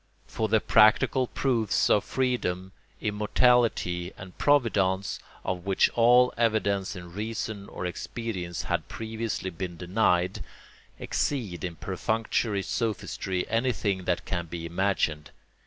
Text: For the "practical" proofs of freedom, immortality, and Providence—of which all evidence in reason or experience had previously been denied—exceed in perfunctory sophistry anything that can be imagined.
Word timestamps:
For 0.25 0.47
the 0.47 0.59
"practical" 0.59 1.27
proofs 1.27 1.87
of 1.87 2.03
freedom, 2.03 2.71
immortality, 3.01 4.11
and 4.17 4.35
Providence—of 4.35 5.63
which 5.63 5.91
all 5.91 6.33
evidence 6.35 6.95
in 6.95 7.13
reason 7.13 7.69
or 7.69 7.85
experience 7.85 8.63
had 8.63 8.87
previously 8.87 9.51
been 9.51 9.77
denied—exceed 9.77 11.63
in 11.63 11.75
perfunctory 11.75 12.63
sophistry 12.63 13.47
anything 13.47 14.05
that 14.05 14.25
can 14.25 14.47
be 14.47 14.65
imagined. 14.65 15.29